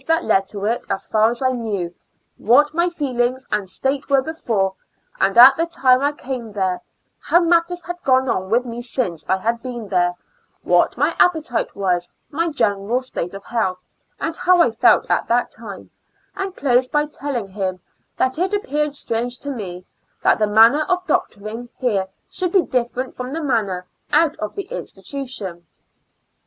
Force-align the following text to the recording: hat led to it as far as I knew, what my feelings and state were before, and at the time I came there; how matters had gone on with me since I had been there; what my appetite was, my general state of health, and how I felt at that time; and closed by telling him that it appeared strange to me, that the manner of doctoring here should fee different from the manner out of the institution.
hat 0.07 0.23
led 0.23 0.47
to 0.47 0.65
it 0.65 0.83
as 0.89 1.05
far 1.05 1.29
as 1.29 1.43
I 1.43 1.51
knew, 1.51 1.93
what 2.39 2.73
my 2.73 2.89
feelings 2.89 3.45
and 3.51 3.69
state 3.69 4.09
were 4.09 4.23
before, 4.23 4.73
and 5.19 5.37
at 5.37 5.55
the 5.57 5.67
time 5.67 6.01
I 6.01 6.11
came 6.11 6.53
there; 6.53 6.81
how 7.19 7.39
matters 7.39 7.83
had 7.85 8.01
gone 8.01 8.27
on 8.27 8.49
with 8.49 8.65
me 8.65 8.81
since 8.81 9.23
I 9.29 9.37
had 9.37 9.61
been 9.61 9.89
there; 9.89 10.15
what 10.63 10.97
my 10.97 11.15
appetite 11.19 11.75
was, 11.75 12.11
my 12.31 12.47
general 12.47 13.03
state 13.03 13.35
of 13.35 13.43
health, 13.43 13.77
and 14.19 14.35
how 14.35 14.59
I 14.63 14.71
felt 14.71 15.07
at 15.07 15.27
that 15.27 15.51
time; 15.51 15.91
and 16.35 16.55
closed 16.55 16.91
by 16.91 17.05
telling 17.05 17.49
him 17.49 17.79
that 18.17 18.39
it 18.39 18.55
appeared 18.55 18.95
strange 18.95 19.37
to 19.41 19.51
me, 19.51 19.85
that 20.23 20.39
the 20.39 20.47
manner 20.47 20.81
of 20.85 21.05
doctoring 21.05 21.69
here 21.77 22.07
should 22.27 22.53
fee 22.53 22.63
different 22.63 23.13
from 23.13 23.33
the 23.33 23.43
manner 23.43 23.85
out 24.11 24.35
of 24.37 24.55
the 24.55 24.63
institution. 24.63 25.67